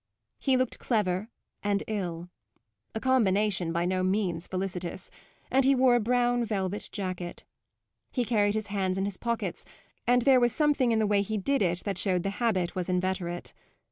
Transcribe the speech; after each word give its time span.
He 0.39 0.57
looked 0.57 0.79
clever 0.79 1.29
and 1.61 1.83
ill 1.85 2.31
a 2.95 2.99
combination 2.99 3.71
by 3.71 3.85
no 3.85 4.01
means 4.01 4.47
felicitous; 4.47 5.11
and 5.51 5.63
he 5.63 5.75
wore 5.75 5.93
a 5.93 5.99
brown 5.99 6.43
velvet 6.43 6.89
jacket. 6.91 7.43
He 8.11 8.25
carried 8.25 8.55
his 8.55 8.65
hands 8.73 8.97
in 8.97 9.05
his 9.05 9.17
pockets, 9.17 9.63
and 10.07 10.23
there 10.23 10.39
was 10.39 10.53
something 10.53 10.91
in 10.91 10.97
the 10.97 11.05
way 11.05 11.21
he 11.21 11.37
did 11.37 11.61
it 11.61 11.83
that 11.83 11.99
showed 11.99 12.23
the 12.23 12.31
habit 12.41 12.73
was 12.73 12.89
inveterate. 12.89 13.53